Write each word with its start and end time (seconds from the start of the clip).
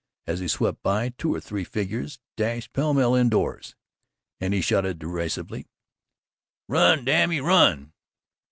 As 0.25 0.39
he 0.39 0.47
swept 0.47 0.81
by, 0.81 1.09
two 1.09 1.31
or 1.35 1.39
three 1.39 1.63
figures 1.63 2.17
dashed 2.35 2.73
pell 2.73 2.91
mell 2.95 3.13
indoors, 3.13 3.75
and 4.39 4.51
he 4.51 4.59
shouted 4.59 4.97
derisively: 4.97 5.67
"Run, 6.67 7.05
damn 7.05 7.31
ye, 7.31 7.39
run!" 7.39 7.93